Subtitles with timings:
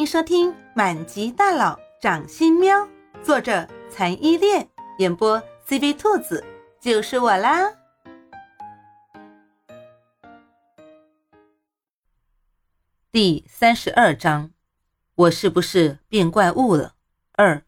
[0.00, 2.74] 迎收听《满级大佬掌心喵》，
[3.22, 4.66] 作者残依恋，
[4.96, 6.42] 演播 CV 兔子，
[6.80, 7.70] 就是我啦。
[13.12, 14.52] 第三十二章，
[15.16, 16.94] 我是不是变怪物了？
[17.32, 17.62] 二，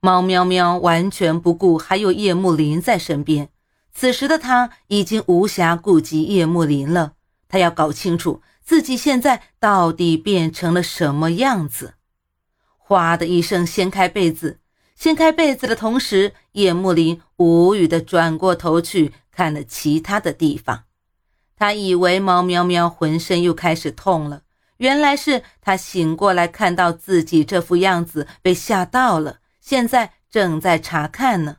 [0.00, 3.50] 猫喵喵完全不顾还有叶幕林在身边，
[3.92, 7.14] 此时的他已经无暇顾及叶幕林了，
[7.54, 8.42] 他要搞清楚。
[8.64, 11.94] 自己现在到底变成了什么样子？
[12.76, 14.58] 哗的一声，掀开被子。
[14.96, 20.82] 掀开被子的同时，叶幕林无语的转过头去看了其他的地方。
[21.56, 24.42] 他以为猫喵喵浑身又开始痛了，
[24.78, 31.58] 原来是他醒过来看到自己这副样子被吓到了，现在正在查看呢。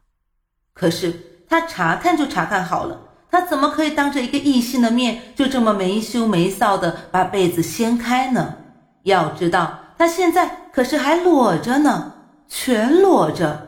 [0.74, 3.00] 可是他查看就查看好了。
[3.36, 8.56] 他怎么可以当着一个异性的面就这么没羞没臊的把被子掀开呢？
[9.04, 12.14] 要知道，他现在可是还裸着呢，
[12.48, 13.68] 全裸着。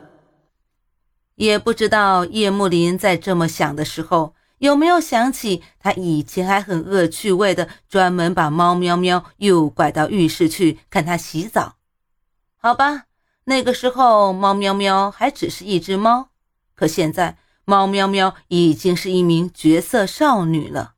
[1.36, 11.76] 也不知道叶幕林在这么想的时候，有没有想起他以前还很恶趣味的专门把猫喵喵诱拐到浴室去看他洗澡？
[12.56, 13.04] 好吧，
[13.44, 16.30] 那个时候猫喵喵还只是一只猫，
[16.74, 17.36] 可现在。
[17.70, 20.94] 猫喵喵已经是一名绝色少女了。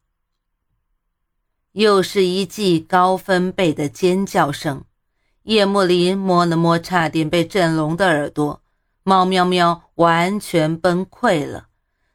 [1.71, 4.85] 又是一记高分贝的尖叫声，
[5.43, 8.61] 叶幕林摸了摸差点被震聋的耳朵，
[9.01, 11.69] 猫喵喵完全崩溃了。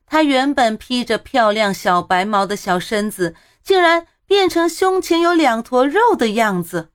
[0.06, 6.90] 它原本披着漂亮小白毛的小身子，竟然变成胸前有两坨肉的样子，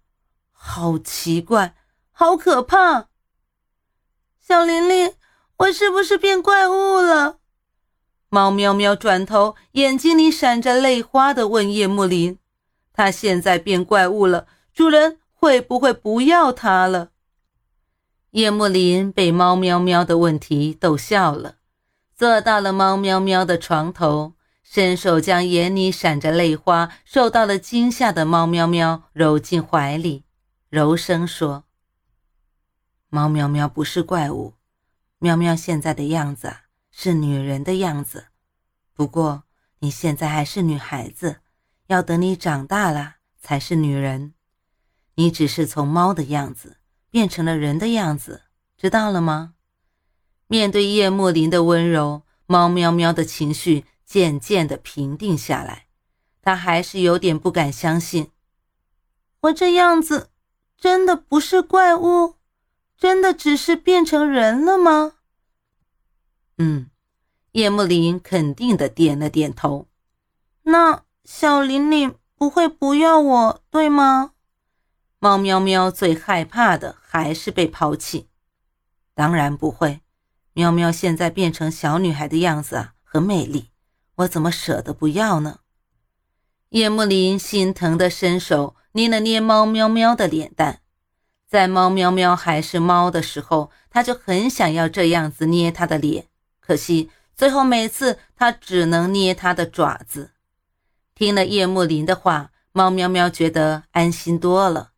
[0.53, 1.75] 好奇怪，
[2.11, 3.09] 好可怕！
[4.39, 5.13] 小玲玲，
[5.57, 7.18] 我是不是变怪物了？
[8.31, 12.37] 猫喵喵转头，眼睛里闪着泪花的问叶幕林
[12.93, 17.09] ：“它现在变怪物了，主人会不会不要它了？”
[18.31, 21.55] 叶幕林被猫喵喵的问题逗笑了，
[22.15, 30.25] 坐到了猫喵喵的床头，伸手将眼里闪着泪花、受到了惊吓的猫喵喵揉进怀里，
[30.69, 31.63] 柔声说
[33.09, 34.53] ：“猫喵喵不是怪物，
[35.17, 36.68] 喵喵现在的样子。”啊
[37.01, 38.25] 是女人的样子，
[38.93, 39.43] 不过
[39.79, 41.37] 你现在还是女孩子，
[41.87, 44.33] 要等你长大了才是女人。
[45.15, 46.75] 你只是从猫的样子
[47.09, 48.41] 变成了人的样子，
[48.77, 49.53] 知道了吗？
[50.47, 55.85] 面对叶幕林的温柔，猫喵喵的情绪渐渐的平定下来，
[56.41, 58.31] 他还是有点不敢相信，
[59.39, 60.31] 我这样子
[60.77, 62.35] 真的不是怪物，
[62.97, 65.13] 真的只是变成人了吗？
[66.59, 66.89] 嗯，
[67.53, 69.87] 叶幕林肯定的点了点头。
[70.63, 74.33] 那小玲玲不会不要我，对吗？
[75.19, 78.27] 猫喵喵最害怕的还是被抛弃。
[79.15, 80.01] 当然不会，
[80.53, 83.69] 喵喵现在变成小女孩的样子啊，很美丽，
[84.15, 85.59] 我怎么舍得不要呢？
[86.69, 90.81] 叶幕林心疼的伸手捏了捏猫喵喵的脸蛋，
[91.47, 96.28] 在猫喵喵还是猫的时候，他就很想要这样子捏它的脸。
[96.69, 100.33] 可惜，最后每次他只能捏他的爪子。
[101.15, 104.91] 听了叶幕林的话，猫喵喵觉得安心多了。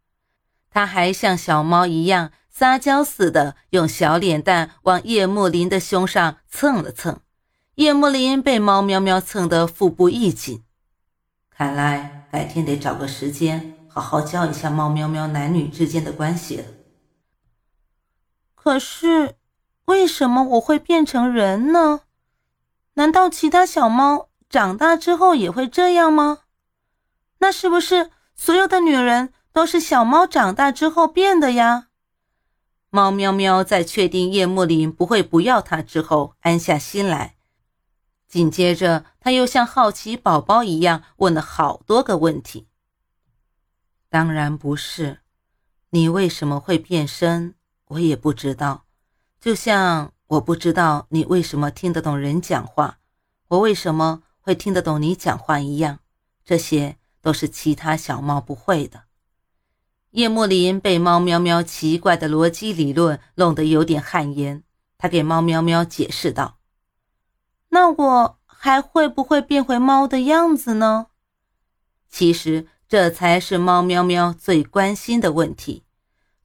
[0.70, 7.22] 他还像小猫一样撒娇似的，用小脸蛋往叶幕林的胸上蹭了蹭。
[7.76, 10.66] 叶幕林被猫喵喵蹭得腹部一紧。
[11.50, 16.66] 看来改天得找个时间好好教一下猫喵喵男女之间的关系了。
[18.56, 19.38] 可是。
[19.86, 22.02] 为什么我会变成人呢？
[22.94, 26.40] 难道其他小猫长大之后也会这样吗？
[27.40, 31.88] 那是不是所有的女人都是小猫长大之后变的呀？
[32.90, 37.36] 猫喵喵在确定叶幕林不会不要它之后，安下心来。
[38.28, 42.68] 紧接着，他又像好奇宝宝一样问了好多个问题。
[44.10, 45.22] 当然不是，
[45.92, 47.56] 你为什么会变身？
[47.88, 48.86] 我也不知道。
[49.42, 53.00] 就像我不知道你为什么听得懂人讲话，
[53.48, 55.98] 我为什么会听得懂你讲话一样，
[56.46, 59.06] 这些都是其他小猫不会的。
[60.12, 64.62] 叶幕林被猫喵喵奇怪的逻辑理论弄得有点汗颜，
[65.00, 66.60] 他给猫喵喵解释道
[67.70, 71.08] ：“那我还会不会变回猫的样子呢？”
[72.08, 75.84] 其实这才是猫喵喵最关心的问题。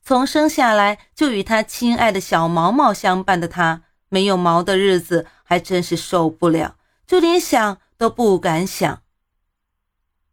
[0.07, 9.03] 从生下来就与他亲爱的小毛毛相伴的他，没有毛的日子还真是受不了，就连想都不敢想。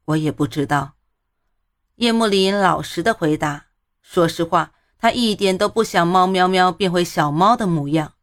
[0.05, 0.93] 我也不知道。
[1.95, 3.65] 叶幕林老实的回答
[4.03, 8.13] ：“说实话，他一点都不想猫喵喵变回小猫的模样。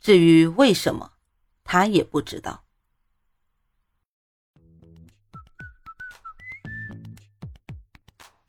[0.00, 1.14] 至于为什么，
[1.64, 2.62] 他也不知道。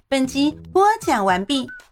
[0.07, 1.67] 本集播讲完毕，